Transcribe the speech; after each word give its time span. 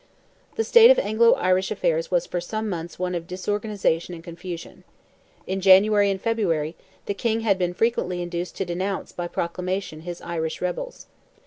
The 0.55 0.63
state 0.63 0.89
of 0.89 0.97
Anglo 0.97 1.33
Irish 1.33 1.69
affairs 1.69 2.09
was 2.09 2.25
for 2.25 2.41
some 2.41 2.67
months 2.67 2.97
one 2.97 3.13
of 3.13 3.27
disorganization 3.27 4.15
and 4.15 4.23
confusion. 4.23 4.83
In 5.45 5.61
January 5.61 6.09
and 6.09 6.19
February 6.19 6.75
the 7.05 7.13
King 7.13 7.41
had 7.41 7.59
been 7.59 7.75
frequently 7.75 8.19
induced 8.19 8.55
to 8.57 8.65
denounce 8.65 9.11
by 9.11 9.27
proclamation 9.27 9.99
his 9.99 10.19
"Irish 10.21 10.59
rebels." 10.59 11.05